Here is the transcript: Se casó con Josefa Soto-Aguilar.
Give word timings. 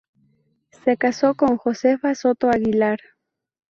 Se 0.83 0.97
casó 0.97 1.35
con 1.35 1.57
Josefa 1.57 2.15
Soto-Aguilar. 2.15 2.97